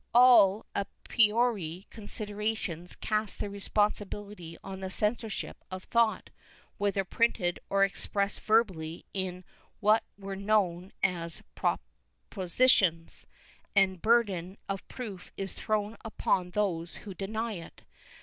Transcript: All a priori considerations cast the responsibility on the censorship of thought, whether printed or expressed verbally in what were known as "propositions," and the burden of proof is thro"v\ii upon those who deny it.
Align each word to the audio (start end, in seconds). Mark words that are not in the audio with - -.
All 0.15 0.65
a 0.73 0.87
priori 1.03 1.85
considerations 1.91 2.95
cast 2.95 3.37
the 3.39 3.51
responsibility 3.51 4.57
on 4.63 4.79
the 4.79 4.89
censorship 4.89 5.63
of 5.69 5.83
thought, 5.83 6.31
whether 6.79 7.03
printed 7.05 7.59
or 7.69 7.83
expressed 7.83 8.41
verbally 8.41 9.05
in 9.13 9.43
what 9.79 10.03
were 10.17 10.35
known 10.35 10.91
as 11.03 11.43
"propositions," 11.53 13.27
and 13.75 13.93
the 13.93 13.99
burden 13.99 14.57
of 14.67 14.87
proof 14.87 15.31
is 15.37 15.53
thro"v\ii 15.53 15.97
upon 16.03 16.49
those 16.49 16.95
who 17.05 17.13
deny 17.13 17.53
it. 17.53 17.83